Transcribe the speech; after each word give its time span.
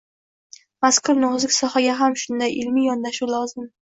mazkur 0.85 1.19
nozik 1.23 1.53
sohaga 1.57 1.97
ham 1.99 2.15
shunday– 2.21 2.57
ilmiy 2.63 2.87
yondashuv 2.91 3.35
lozim. 3.35 3.69